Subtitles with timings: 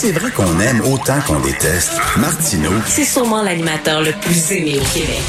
[0.00, 4.94] C'est vrai qu'on aime autant qu'on déteste, Martineau, C'est sûrement l'animateur le plus aimé au
[4.94, 5.20] Québec.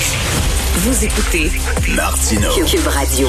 [0.76, 1.52] Vous écoutez
[1.94, 2.48] Martineau.
[2.66, 3.28] Cube Radio.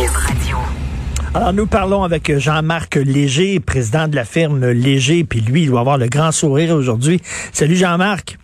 [1.34, 5.80] Alors, nous parlons avec Jean-Marc Léger, président de la firme Léger, puis lui, il doit
[5.80, 7.20] avoir le grand sourire aujourd'hui.
[7.52, 8.38] Salut Jean-Marc.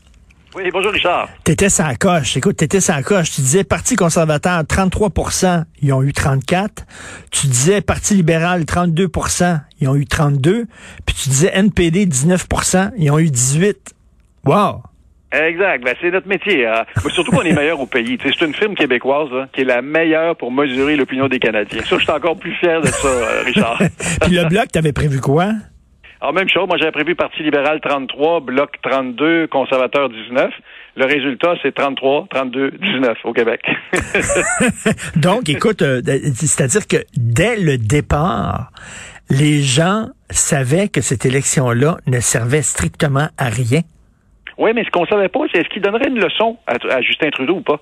[0.58, 1.28] Oui, bonjour Richard.
[1.44, 2.36] T'étais sans coche.
[2.36, 3.30] Écoute, t'étais sans coche.
[3.30, 6.84] Tu disais Parti conservateur, 33% ils ont eu 34.
[7.30, 10.64] Tu disais Parti libéral, 32% ils ont eu 32.
[11.06, 13.94] Puis tu disais NPD, 19% ils ont eu 18.
[14.46, 14.82] Wow!
[15.30, 15.84] Exact.
[15.84, 16.66] Ben, c'est notre métier.
[16.66, 16.84] hein.
[17.04, 18.18] Mais surtout qu'on est meilleur au pays.
[18.22, 21.82] C'est une firme québécoise hein, qui est la meilleure pour mesurer l'opinion des Canadiens.
[21.84, 23.78] Ça, je suis encore plus fier de ça, euh, Richard.
[24.22, 25.52] Puis le bloc, t'avais prévu quoi?
[26.20, 30.50] Alors, même chose, moi j'avais prévu Parti libéral 33, Bloc 32, Conservateur 19.
[30.96, 33.60] Le résultat, c'est 33, 32, 19 au Québec.
[35.16, 36.00] Donc, écoute, euh,
[36.34, 38.72] c'est-à-dire que dès le départ,
[39.30, 43.82] les gens savaient que cette élection-là ne servait strictement à rien.
[44.58, 47.30] oui, mais ce qu'on savait pas, c'est est-ce qu'il donnerait une leçon à, à Justin
[47.30, 47.80] Trudeau ou pas?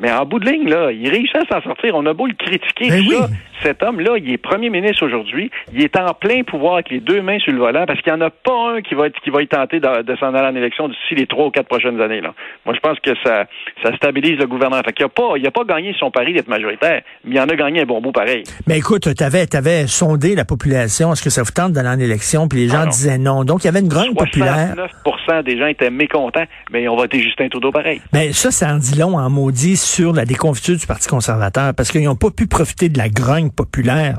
[0.00, 1.94] Mais en bout de ligne, là, il réussit à s'en sortir.
[1.94, 3.16] On a beau le critiquer, Ben oui.
[3.16, 3.28] ça.
[3.62, 5.48] Cet homme-là, il est premier ministre aujourd'hui.
[5.72, 8.18] Il est en plein pouvoir avec les deux mains sur le volant parce qu'il n'y
[8.20, 10.48] en a pas un qui va être, qui va être tenté de, de s'en aller
[10.48, 12.20] en élection d'ici les trois ou quatre prochaines années.
[12.20, 12.34] Là.
[12.66, 13.44] Moi, je pense que ça,
[13.84, 14.82] ça stabilise le gouvernement.
[14.84, 17.44] Fait qu'il a pas, il a pas gagné son pari d'être majoritaire, mais il en
[17.48, 18.42] a gagné un bon bout pareil.
[18.66, 21.12] Mais écoute, t'avais, t'avais sondé la population.
[21.12, 22.48] Est-ce que ça vous tente d'aller en élection?
[22.48, 22.90] Puis les gens Ah non.
[22.90, 23.44] disaient non.
[23.44, 24.74] Donc, il y avait une grogne populaire.
[25.04, 28.00] 69 des gens étaient mécontents, mais ils ont voté Justin Trudeau pareil.
[28.12, 31.90] Mais ça, ça en dit long en maudit sur la déconfiture du Parti conservateur parce
[31.90, 34.16] qu'ils n'ont pas pu profiter de la grogne populaire.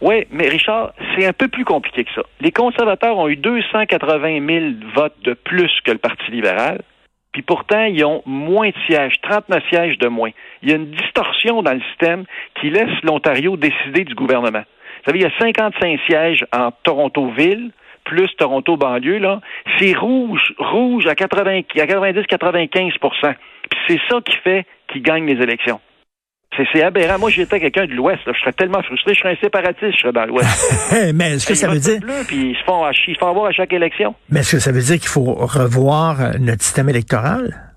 [0.00, 2.22] Oui, mais Richard, c'est un peu plus compliqué que ça.
[2.40, 6.80] Les conservateurs ont eu 280 000 votes de plus que le Parti libéral,
[7.32, 10.30] puis pourtant, ils ont moins de sièges, 39 sièges de moins.
[10.62, 12.24] Il y a une distorsion dans le système
[12.58, 14.62] qui laisse l'Ontario décider du gouvernement.
[14.62, 17.72] Vous savez, il y a 55 sièges en Toronto-Ville,
[18.08, 19.40] plus Toronto-banlieue, là.
[19.78, 23.34] C'est rouge, rouge à 80, à 90-95%
[23.70, 25.80] Puis c'est ça qui fait qu'ils gagnent les élections.
[26.72, 27.18] C'est, aberrant.
[27.18, 28.20] Moi, j'étais quelqu'un de l'Ouest.
[28.26, 29.14] Je serais tellement frustré.
[29.14, 29.92] Je serais un séparatiste.
[29.92, 31.14] Je serais dans l'Ouest.
[31.14, 33.46] Mais est-ce que ça veut dire, bleu, puis ils se font, ils se font avoir
[33.46, 34.14] à chaque élection.
[34.30, 37.67] mais est-ce que ça veut dire qu'il faut revoir euh, notre système électoral?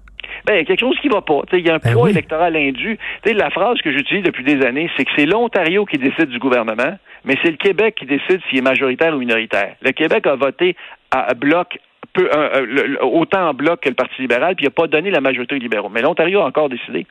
[0.45, 1.41] Ben, il y a quelque chose qui va pas.
[1.53, 2.11] Il y a un Ben poids oui.
[2.11, 2.97] électoral indu.
[3.25, 6.97] La phrase que j'utilise depuis des années, c'est que c'est l'Ontario qui décide du gouvernement,
[7.25, 9.75] mais c'est le Québec qui décide s'il est majoritaire ou minoritaire.
[9.81, 10.75] Le Québec a voté
[11.11, 11.79] à bloc
[12.13, 15.21] peu, euh, autant en bloc que le Parti libéral, puis il n'a pas donné la
[15.21, 15.89] majorité aux libéraux.
[15.89, 17.05] Mais l'Ontario a encore décidé.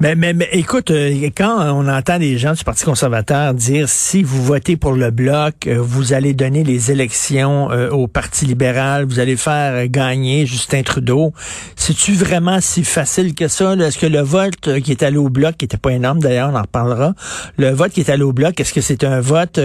[0.00, 4.42] Mais, mais, écoute, euh, quand on entend des gens du Parti conservateur dire si vous
[4.42, 9.20] votez pour le bloc, euh, vous allez donner les élections euh, au Parti libéral, vous
[9.20, 11.32] allez faire gagner Justin Trudeau,
[11.76, 13.74] c'est-tu vraiment si facile que ça?
[13.74, 16.56] Est-ce que le vote qui est allé au bloc, qui était pas énorme d'ailleurs, on
[16.56, 17.14] en reparlera,
[17.56, 19.58] le vote qui est allé au bloc, est-ce que c'est un vote,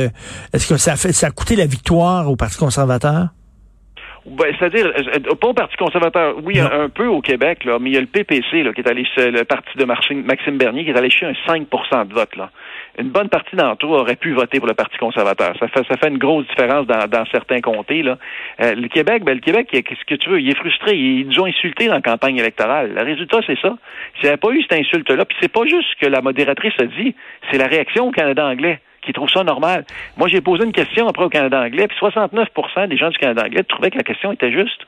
[0.53, 3.29] est-ce que ça, fait, ça a coûté la victoire au Parti conservateur?
[4.25, 7.91] Ben, C'est-à-dire, euh, pas au Parti conservateur, oui, un, un peu au Québec, là, mais
[7.91, 10.91] il y a le PPC, là, qui est allé, le parti de Maxime, Bernier, qui
[10.91, 12.50] est allé chercher un 5% de vote, là.
[12.97, 15.53] Une bonne partie d'entre eux aurait pu voter pour le Parti conservateur.
[15.58, 18.18] Ça fait, ça fait une grosse différence dans, dans certains comtés, là.
[18.62, 20.41] Euh, le Québec, ben, le Québec, qu'est-ce que tu veux?
[20.41, 20.97] Il est frustré.
[20.97, 22.93] Ils nous ont insultés dans la campagne électorale.
[22.96, 23.78] Le résultat, c'est ça.
[24.16, 26.73] S'il n'y avait pas eu cette insulte-là, puis c'est pas juste ce que la modératrice
[26.79, 27.16] a dit,
[27.52, 29.85] c'est la réaction au Canada anglais qui trouve ça normal.
[30.17, 33.43] Moi, j'ai posé une question après au Canada anglais, puis 69% des gens du Canada
[33.46, 34.81] anglais trouvaient que la question était juste.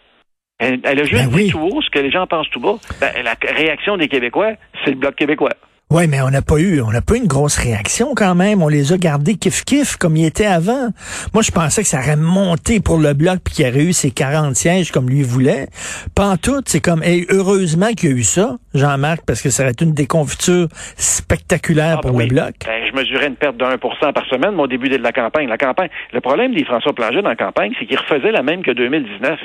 [0.59, 1.45] Elle, elle a juste Ben oui.
[1.45, 2.75] dit tout haut ce que les gens pensent tout bas.
[2.99, 4.53] Ben, la réaction des Québécois,
[4.83, 5.53] c'est le Bloc québécois.
[5.93, 8.63] Oui, mais on n'a pas eu, on n'a pas eu une grosse réaction quand même.
[8.63, 10.87] On les a gardés kiff-kiff comme ils étaient avant.
[11.33, 14.09] Moi, je pensais que ça aurait monté pour le bloc puis qu'il aurait eu ses
[14.09, 15.67] 40 sièges comme lui voulait.
[16.15, 19.49] Pas en tout, c'est comme, et heureusement qu'il y a eu ça, Jean-Marc, parce que
[19.49, 22.53] ça aurait été une déconfiture spectaculaire Ah, pour ben le bloc.
[22.65, 25.49] Ben, je mesurais une perte de 1% par semaine, mon début de la campagne.
[25.49, 25.89] La campagne.
[26.13, 29.37] Le problème des François Planger dans la campagne, c'est qu'il refaisait la même que 2019.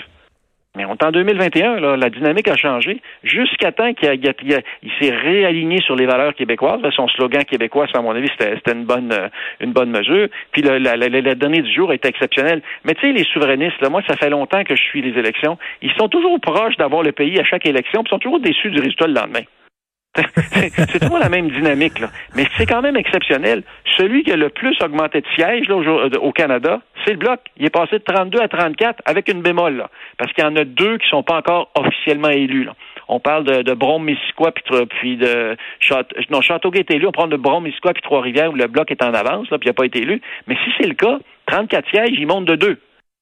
[0.76, 4.20] Mais on est en 2021, là, la dynamique a changé jusqu'à temps qu'il
[5.00, 6.82] s'est réaligné sur les valeurs québécoises.
[6.94, 9.28] Son slogan québécois, à mon avis, c'était une bonne euh,
[9.61, 10.28] une bonne mesure.
[10.52, 12.61] Puis la, donnée du jour était exceptionnelle.
[12.84, 15.56] Mais tu sais, les souverainistes, là, moi, ça fait longtemps que je suis les élections.
[15.81, 18.70] Ils sont toujours proches d'avoir le pays à chaque élection, puis ils sont toujours déçus
[18.70, 19.43] du résultat le lendemain.
[20.52, 22.08] c'est toujours la même dynamique, là.
[22.34, 23.62] Mais c'est quand même exceptionnel.
[23.96, 27.18] Celui qui a le plus augmenté de sièges là, au, jour- au Canada, c'est le
[27.18, 27.40] Bloc.
[27.56, 29.90] Il est passé de 32 à 34 avec une bémol, là.
[30.18, 32.74] Parce qu'il y en a deux qui sont pas encore officiellement élus, là.
[33.08, 37.06] On parle de, de Brome-Missisquoi puis, puis de Château, non, est élu.
[37.06, 39.70] On parle de Brome-Missisquoi puis Trois-Rivières où le Bloc est en avance, là, puis il
[39.70, 40.20] n'a pas été élu.
[40.48, 42.78] Mais si c'est le cas, 34 sièges, il monte de deux.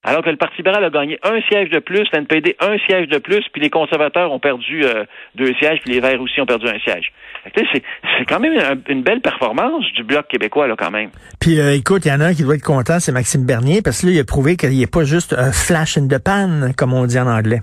[0.06, 3.18] Alors que le Parti libéral a gagné un siège de plus, l'NPD un siège de
[3.18, 5.04] plus, puis les conservateurs ont perdu euh,
[5.34, 7.10] deux sièges, puis les Verts aussi ont perdu un siège.
[7.54, 11.10] C'est quand même un- une belle performance du Bloc québécois, là, quand même.
[11.40, 13.80] Puis euh, écoute, il y en a un qui doit être content, c'est Maxime Bernier,
[13.82, 16.70] parce que là, il a prouvé qu'il n'est pas juste un flash in the pan,
[16.76, 17.60] comme on dit en anglais.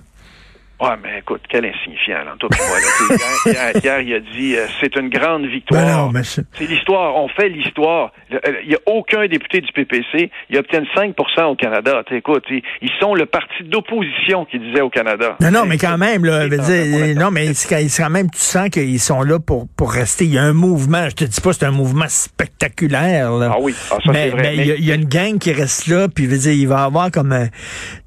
[0.82, 2.68] Ouais, mais écoute, quel insignifiant, là, toi moi.
[2.78, 3.16] Là.
[3.46, 6.10] Hier, hier, hier, il a dit euh, c'est une grande victoire.
[6.10, 7.14] Ben c'est- C'est l'histoire.
[7.16, 8.12] On fait l'histoire.
[8.32, 10.30] Euh, Il n'y a aucun député du PPC.
[10.50, 12.02] Ils obtiennent 5% au Canada.
[12.10, 15.36] Écoute, ils, ils sont le parti d'opposition qui disait au Canada.
[15.40, 16.58] Non, non, mais quand même, là, dire,
[16.98, 20.24] la- non, mais quand, même, tu sens qu'ils sont là pour, pour rester.
[20.24, 21.08] Il y a un mouvement.
[21.08, 23.50] Je te dis pas, c'est un mouvement spectaculaire, là.
[23.54, 24.42] Ah oui, ah, ça, mais c'est vrai.
[24.42, 26.52] mais il y, a- il y a une gang qui reste là, puis veut dire,
[26.52, 27.52] il va avoir comme, un- tu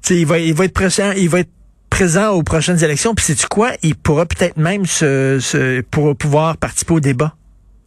[0.02, 1.50] sais, il va, il va être présent, il va être
[1.96, 3.14] présent aux prochaines élections.
[3.14, 7.32] Puis sais-tu quoi, il pourra peut-être même se, se pour pouvoir participer au débat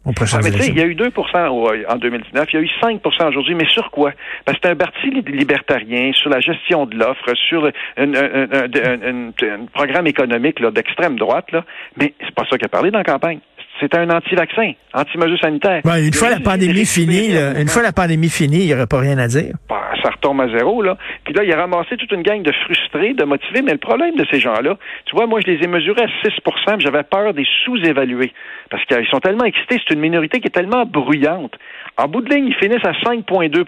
[0.04, 0.74] aux Ah, prochaines mais tu sais, élections.
[0.74, 1.12] il y a eu 2
[1.50, 4.12] au- en 2019, il y a eu 5% aujourd'hui, mais sur quoi?
[4.44, 8.14] Parce que c'est un parti li- libertarien sur la gestion de l'offre, sur un, un-
[8.14, 11.64] un- un- un- un programme économique là, d'extrême droite, là.
[11.96, 13.38] mais c'est pas ça qu'il a parlé dans la campagne.
[13.78, 15.80] C'est un anti-vaccin, anti-mesure sanitaire.
[15.84, 18.86] Bon, une fois la pandémie finie, là, une fois la pandémie finie, il n'y aurait
[18.86, 19.54] pas rien à dire.
[19.68, 20.96] bah, ça retombe à zéro, là.
[21.24, 24.14] Puis là, il a ramassé toute une gang de frustrés, de motivés, mais le problème
[24.16, 24.76] de ces gens-là,
[25.06, 28.32] tu vois, moi, je les ai mesurés à 6% puis j'avais peur des sous-évaluer.
[28.70, 31.54] Parce qu'ils sont tellement excités, c'est une minorité qui est tellement bruyante.
[31.96, 33.64] En bout de ligne, ils finissent à 5,2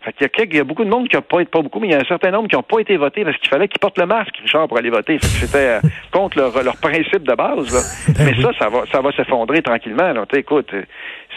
[0.00, 1.50] fait qu'il y a, quelques- il y a beaucoup de monde qui n'a pas été,
[1.50, 3.36] pas beaucoup, mais il y a un certain nombre qui n'ont pas été votés parce
[3.38, 5.18] qu'il fallait qu'ils portent le masque, Richard, pour aller voter.
[5.20, 5.80] C'était euh,
[6.12, 8.14] contre leur, leur principe de base, là.
[8.16, 10.24] Ben mais ça, ça va, ça va s'effondrer tranquillement, là.
[10.34, 10.72] Écoute,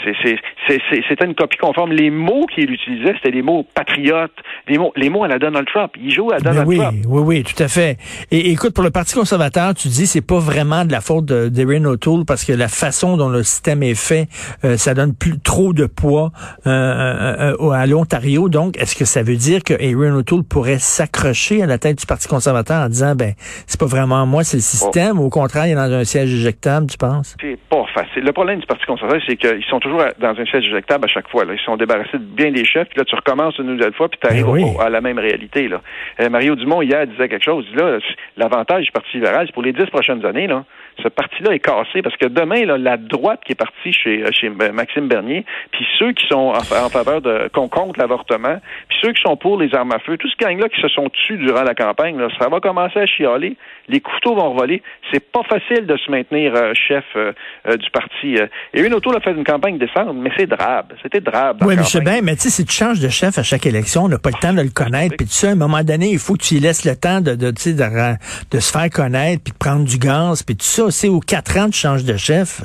[0.06, 1.92] c'était une copie conforme.
[1.92, 4.32] Les mots qu'il utilisait, c'était des mots patriotes,
[4.68, 5.92] des mots, les mots à la Donald Trump.
[6.02, 6.98] Il joue à Ben Donald oui, Trump.
[7.08, 7.98] oui, oui, tout à fait.
[8.32, 11.50] Et écoute, pour le Parti conservateur, tu dis c'est pas vraiment de la faute de-
[11.50, 14.28] d'Erin O'Toole parce que la façon dont le système est fait,
[14.64, 16.32] euh, ça donne plus trop de poids
[16.68, 18.50] euh, euh, euh, à l'Ontario.
[18.50, 22.06] Donc, est-ce que ça veut dire que Erin O'Toole pourrait s'accrocher à la tête du
[22.06, 23.34] Parti conservateur en disant ben
[23.68, 25.20] c'est pas vraiment moi, c'est le système.
[25.20, 27.36] Au contraire, il est dans un siège éjectable, tu penses?
[27.42, 28.24] C'est pas facile.
[28.24, 31.08] Le problème du Parti conservateur, c'est qu'ils sont toujours à- dans un siège éjectable à
[31.08, 31.44] chaque fois.
[31.46, 31.54] Là.
[31.54, 34.20] Ils sont débarrassés de bien des chefs, puis là, tu recommences une nouvelle fois, puis
[34.22, 34.64] tu arrives Ben oui.
[34.80, 35.68] à la même réalité.
[35.68, 35.82] Là.
[36.20, 37.66] Euh, Mario Dumont, hier, disait quelque chose.
[37.76, 37.98] Là,
[38.38, 40.64] l'avantage du Parti libéral, c'est pour les dix prochaines années, là,
[41.02, 44.30] ce parti-là est cassé, parce que demain, là, la droite qui est partie chez, euh,
[44.32, 48.58] chez Maxime Bernier, puis ceux qui sont en, en faveur de qu'on compte l'avortement,
[48.88, 51.10] puis ceux qui sont pour les armes à feu, tout ce gang-là qui se sont
[51.10, 53.58] tués durant la campagne, là, ça va commencer à chialer.
[53.88, 54.82] Les couteaux vont voler.
[55.12, 57.34] C'est pas facile de se maintenir euh, chef euh,
[57.68, 58.36] euh, du parti.
[58.74, 60.94] Et une auto a fait une campagne décente, mais c'est drabe.
[61.02, 61.58] C'était drabe.
[61.62, 63.66] Oui, mais je sais bien, mais tu sais, si tu changes de chef à chaque
[63.66, 65.16] élection, on n'a pas le temps de le connaître.
[65.18, 67.22] Puis tu sais, à un moment donné, il faut que tu lui laisses le temps
[67.22, 68.16] de, de, de,
[68.52, 70.91] de se faire connaître, puis de prendre du gaz, puis tout ça.
[70.92, 72.62] C'est aux quatre ans, tu changes de chef.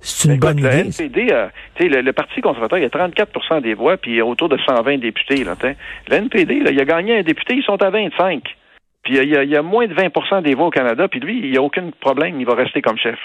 [0.00, 0.88] C'est une Écoute, bonne le idée.
[1.02, 1.48] NPD, euh,
[1.80, 4.48] le, le Parti conservateur, il y a 34% des voix, puis il y a autour
[4.48, 5.42] de 120 députés.
[5.44, 5.54] Là,
[6.08, 8.42] le NPD, là, il a gagné un député, ils sont à 25.
[9.02, 11.08] Puis euh, il y, a, il y a moins de 20% des voix au Canada,
[11.08, 13.18] puis lui, il n'y a aucun problème, il va rester comme chef.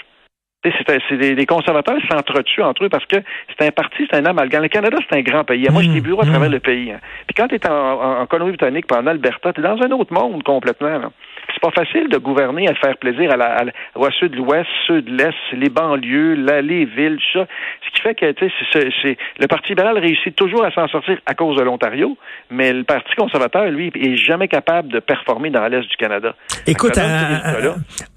[0.63, 3.17] C'est des, des conservateurs s'entretuent entre eux parce que
[3.57, 4.63] c'est un parti, c'est un amalgame.
[4.63, 5.65] Le Canada, c'est un grand pays.
[5.71, 6.53] Moi, j'ai des bureaux à travers mm.
[6.53, 6.91] le pays.
[6.91, 6.99] hein.
[7.27, 10.11] Puis quand tu es en, en, en Colombie-Britannique, en Alberta, tu es dans un autre
[10.13, 10.97] monde complètement.
[10.97, 11.11] là.
[11.59, 14.37] C'est pas facile de gouverner, à faire plaisir à la, à la- au sud de
[14.37, 17.47] l'ouest, sud de l'est, les banlieues, la- les villes, tout ça.
[17.85, 21.17] Ce qui fait que tu sais, c'est- le Parti libéral réussit toujours à s'en sortir
[21.25, 22.15] à cause de l'Ontario,
[22.51, 26.35] mais le Parti conservateur, lui, est jamais capable de performer dans l'est du Canada.
[26.67, 27.01] Écoute, à,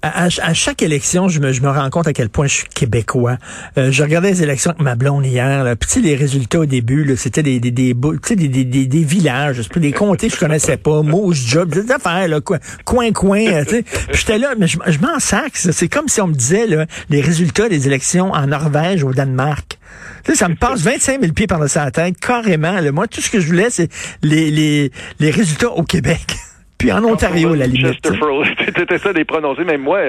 [0.01, 3.37] à- chaque élection, je me, je me rends compte à quel point je suis québécois.
[3.77, 5.63] Euh, je regardais les élections avec ma blonde hier.
[5.63, 5.75] Là.
[5.75, 9.91] Puis les résultats au début, c'était des, des, des, des, des, des, des villages, des
[9.91, 13.63] comtés que je connaissais pas, Mouche, Job, des affaires, là, coin, coin, coin euh,
[14.11, 15.51] j'étais là, mais je, je m'en sac.
[15.55, 19.77] C'est comme si on me disait là, les résultats des élections en Norvège au Danemark.
[20.23, 22.79] Tu sais, ça me passe 25 000 pieds par-dessus la tête, carrément.
[22.79, 22.91] là.
[22.91, 23.89] Moi, tout ce que je voulais, c'est
[24.23, 26.35] les, les, les résultats au Québec.
[26.81, 28.01] Puis en Ontario, la limite.
[28.75, 29.63] C'était ça des prononcer.
[29.63, 29.99] Même moi,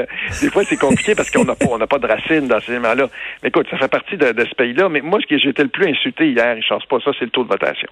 [0.41, 3.09] des fois, c'est compliqué parce qu'on n'a pas, on pas de racines dans ces éléments-là.
[3.43, 4.89] Mais écoute, ça fait partie de, de ce pays-là.
[4.89, 7.31] Mais moi, ce que j'étais le plus insulté hier, Richard, c'est pas ça, c'est le
[7.31, 7.89] taux de votation.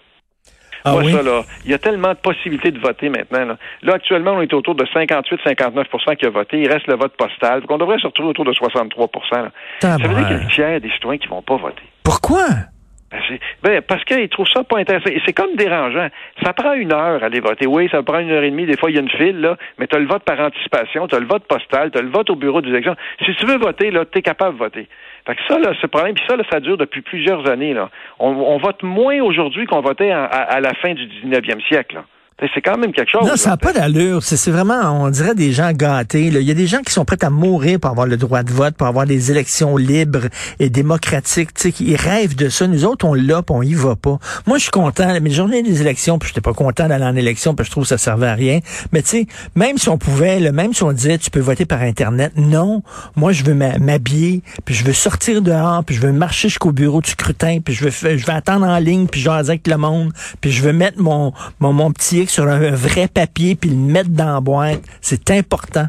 [0.86, 1.12] Ah Moi, oui?
[1.12, 3.44] ça, là, il y a tellement de possibilités de voter maintenant.
[3.44, 6.58] Là, Là, actuellement, on est autour de 58-59% qui a voté.
[6.58, 7.60] Il reste le vote postal.
[7.60, 9.50] Donc, on devrait se retrouver autour de 63 là.
[9.80, 11.82] Ça veut dire qu'il y a le tiers des citoyens qui vont pas voter.
[12.02, 12.46] Pourquoi?
[13.10, 13.20] Ben,
[13.62, 15.10] ben, parce qu'ils trouvent ça pas intéressant.
[15.26, 16.08] C'est comme dérangeant.
[16.44, 17.66] Ça prend une heure à aller voter.
[17.66, 18.66] Oui, ça prend une heure et demie.
[18.66, 19.56] Des fois, il y a une file, là.
[19.78, 22.60] Mais tu le vote par anticipation, tu le vote postal, tu le vote au bureau
[22.60, 22.94] d'élection.
[23.24, 24.88] Si tu veux voter, là, tu es capable de voter.
[25.26, 27.90] Fait que ça, là, ce problème, puis ça, là, ça dure depuis plusieurs années, là.
[28.18, 32.04] On, vote moins aujourd'hui qu'on votait à, à la fin du 19e siècle, là.
[32.54, 33.28] C'est quand même quelque chose.
[33.28, 34.22] Non, ça n'a pas d'allure.
[34.22, 36.30] C'est vraiment, on dirait des gens gâtés.
[36.30, 36.40] là.
[36.40, 38.50] Il y a des gens qui sont prêts à mourir pour avoir le droit de
[38.50, 40.28] vote, pour avoir des élections libres
[40.58, 41.52] et démocratiques.
[41.54, 42.66] Tu sais, qui rêvent de ça.
[42.66, 44.18] Nous autres, on l'a, on y va pas.
[44.46, 45.20] Moi, je suis content.
[45.20, 47.88] Mes journées des élections, puis j'étais pas content d'aller en élection, puis je trouve que
[47.88, 48.60] ça servait à rien.
[48.92, 51.66] Mais tu sais, même si on pouvait, là, même si on disait tu peux voter
[51.66, 52.82] par Internet, non.
[53.16, 57.00] Moi, je veux m'habiller, puis je veux sortir dehors, puis je veux marcher jusqu'au bureau
[57.00, 60.12] du scrutin, puis je veux, je veux attendre en ligne, puis jaser avec le monde,
[60.40, 64.10] puis je veux mettre mon, mon, mon petit Sur un vrai papier, puis le mettre
[64.10, 64.82] dans la boîte.
[65.00, 65.86] C'est important.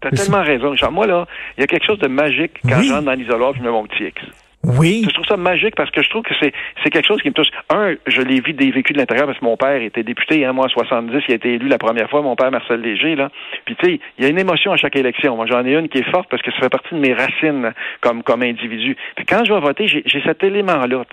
[0.00, 0.92] T'as tellement raison, Richard.
[0.92, 2.88] Moi, là, il y a quelque chose de magique quand Oui.
[2.88, 4.22] je rentre dans l'isoloir je mets mon petit X.
[4.64, 5.04] Oui.
[5.06, 6.52] Je trouve ça magique parce que je trouve que c'est
[6.82, 7.48] c'est quelque chose qui me touche.
[7.70, 10.52] Un, je l'ai vu des vécus de l'intérieur parce que mon père était député, hein,
[10.52, 13.30] moi en 70, il a été élu la première fois, mon père Marcel Léger là.
[13.64, 15.36] Puis tu sais, il y a une émotion à chaque élection.
[15.36, 17.72] Moi j'en ai une qui est forte parce que ça fait partie de mes racines
[18.00, 18.96] comme comme individu.
[19.14, 21.04] Puis quand je vais voter, j'ai cet élément là.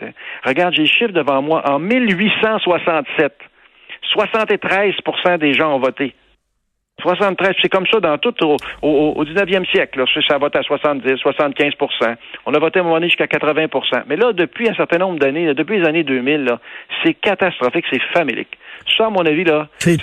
[0.43, 3.33] Regarde, j'ai le chiffre devant moi en 1867.
[4.15, 6.15] 73% des gens ont voté.
[7.01, 9.99] 73, c'est comme ça dans tout au, au, au 19e siècle.
[9.99, 14.03] Là, ça vote à 70, 75% On a voté à un moment donné jusqu'à 80%
[14.07, 16.59] Mais là, depuis un certain nombre d'années, depuis les années 2000, là,
[17.03, 18.57] c'est catastrophique, c'est famélique.
[18.97, 19.97] Ça, à mon avis, là, C'est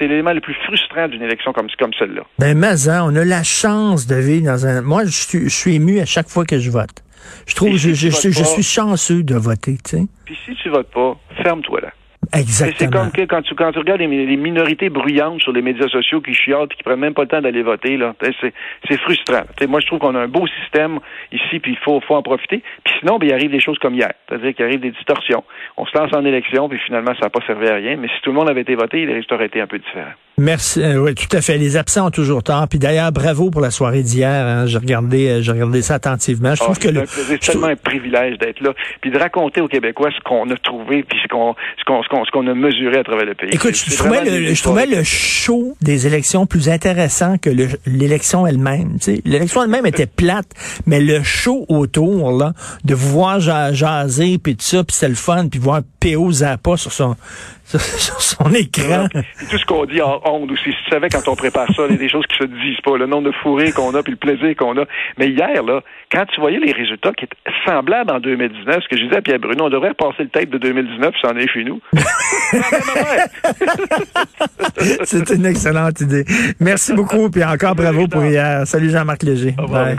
[0.00, 2.22] l'élément le plus frustrant d'une élection comme, comme celle-là.
[2.38, 4.82] Ben, hein, on a la chance de vivre dans un.
[4.82, 7.02] Moi, je suis, je suis ému à chaque fois que je vote.
[7.46, 10.02] Je trouve, je, je, suis chanceux de voter, tu sais.
[10.26, 11.88] Puis si tu votes pas, ferme-toi là.
[12.32, 12.90] Et C'est Exactement.
[12.90, 16.34] comme que quand tu, quand tu regardes les, minorités bruyantes sur les médias sociaux qui
[16.34, 19.42] chialent et qui prennent même pas le temps d'aller voter, là, c'est frustrant.
[19.56, 21.00] T'sais, moi, je trouve qu'on a un beau système
[21.32, 22.62] ici, puis il faut, faut en profiter.
[22.84, 24.12] Puis sinon, ben, il arrive des choses comme hier.
[24.28, 25.44] C'est-à-dire qu'il arrive des distorsions.
[25.76, 27.96] On se lance en élection, puis finalement, ça n'a pas servi à rien.
[27.96, 30.14] Mais si tout le monde avait été voté, les résultats auraient été un peu différents.
[30.36, 30.82] Merci.
[30.82, 31.58] Euh, oui, tout à fait.
[31.58, 32.66] Les absents ont toujours tort.
[32.68, 34.28] Puis d'ailleurs, bravo pour la soirée d'hier.
[34.46, 34.66] hein.
[34.66, 36.54] J'ai regardé, euh, j'ai regardé ça attentivement.
[36.56, 39.60] Je Ah, trouve que c'est le, c'est tellement un privilège d'être là, puis de raconter
[39.60, 42.46] aux Québécois ce qu'on a trouvé, puis ce qu'on, ce qu'on, ce qu'on, ce qu'on
[42.48, 43.50] a mesuré à travers le pays.
[43.52, 48.44] Écoute, je trouvais, le, je trouvais le show des élections plus intéressant que le- l'élection
[48.46, 48.96] elle-même.
[49.24, 50.48] L'élection elle-même était plate,
[50.86, 55.08] mais le show autour, là, de vous voir ja- jaser, puis tout ça, puis c'est
[55.08, 56.30] le fun, puis voir P.O.
[56.32, 57.14] Zappa sur son,
[57.64, 59.06] sur, sur son écran.
[59.50, 60.70] Tout ce qu'on dit en ondes aussi.
[60.70, 62.80] Si tu savais quand on prépare ça, il y a des choses qui se disent
[62.84, 64.84] pas, le nombre de fourrés qu'on a, puis le plaisir qu'on a.
[65.18, 68.96] Mais hier, là, quand tu voyais les résultats qui étaient semblables en 2019, ce que
[68.96, 71.48] je disais à Pierre Bruno, on devrait repasser le tape de 2019, puis s'en est
[71.48, 71.80] chez nous.
[75.04, 76.24] C'est une excellente idée.
[76.60, 78.66] Merci beaucoup, puis encore bravo pour hier.
[78.66, 79.54] Salut Jean-Marc Léger.
[79.58, 79.84] revoir.
[79.84, 79.92] Bye.